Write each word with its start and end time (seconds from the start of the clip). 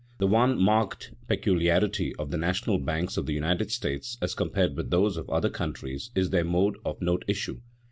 _The 0.17 0.25
one 0.25 0.59
marked 0.59 1.11
peculiarity 1.27 2.15
of 2.15 2.31
the 2.31 2.37
national 2.39 2.79
banks 2.79 3.17
of 3.17 3.27
the 3.27 3.35
United 3.35 3.69
States 3.71 4.17
as 4.19 4.33
compared 4.33 4.75
with 4.75 4.89
those 4.89 5.15
of 5.15 5.29
other 5.29 5.51
countries, 5.51 6.09
is 6.15 6.31
their 6.31 6.43
mode 6.43 6.79
of 6.83 6.99
note 7.03 7.23
issue. 7.27 7.61